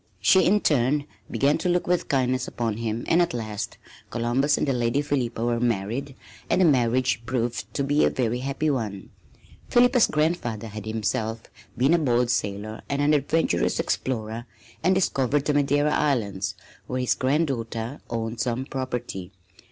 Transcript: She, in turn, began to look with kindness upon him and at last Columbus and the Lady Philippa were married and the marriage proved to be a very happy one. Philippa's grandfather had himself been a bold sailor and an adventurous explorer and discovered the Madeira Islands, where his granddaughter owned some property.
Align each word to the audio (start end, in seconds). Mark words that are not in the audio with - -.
She, 0.19 0.43
in 0.45 0.61
turn, 0.61 1.05
began 1.29 1.59
to 1.59 1.69
look 1.69 1.85
with 1.85 2.07
kindness 2.07 2.47
upon 2.47 2.77
him 2.77 3.05
and 3.07 3.21
at 3.21 3.35
last 3.35 3.77
Columbus 4.09 4.57
and 4.57 4.67
the 4.67 4.73
Lady 4.73 5.03
Philippa 5.03 5.45
were 5.45 5.59
married 5.59 6.15
and 6.49 6.59
the 6.59 6.65
marriage 6.65 7.21
proved 7.27 7.71
to 7.75 7.83
be 7.83 8.03
a 8.03 8.09
very 8.09 8.39
happy 8.39 8.71
one. 8.71 9.11
Philippa's 9.69 10.07
grandfather 10.07 10.69
had 10.69 10.87
himself 10.87 11.43
been 11.77 11.93
a 11.93 11.99
bold 11.99 12.31
sailor 12.31 12.81
and 12.89 12.99
an 12.99 13.13
adventurous 13.13 13.79
explorer 13.79 14.47
and 14.83 14.95
discovered 14.95 15.45
the 15.45 15.53
Madeira 15.53 15.91
Islands, 15.91 16.55
where 16.87 16.99
his 17.01 17.13
granddaughter 17.13 18.01
owned 18.09 18.39
some 18.39 18.65
property. 18.65 19.31